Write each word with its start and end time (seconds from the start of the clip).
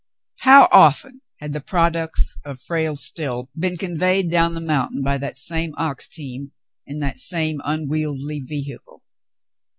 How 0.39 0.67
often 0.71 1.21
had 1.39 1.53
the 1.53 1.61
])roducts 1.61 2.31
of 2.43 2.59
Frale's 2.59 3.05
still 3.05 3.51
been 3.55 3.77
conveyed 3.77 4.31
down 4.31 4.55
the 4.55 4.59
moun 4.59 4.91
tain 4.93 5.03
by 5.03 5.19
that 5.19 5.37
same 5.37 5.75
ox 5.77 6.07
team, 6.07 6.53
in 6.87 6.97
that 7.01 7.19
same 7.19 7.61
unwieldy 7.63 8.39
vehicle 8.39 9.03